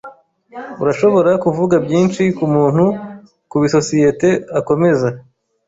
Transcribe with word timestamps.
Urashobora 0.81 1.31
kuvuga 1.43 1.75
byinshi 1.85 2.21
kumuntu 2.37 2.85
kubisosiyete 3.49 4.29
akomeza. 4.59 5.07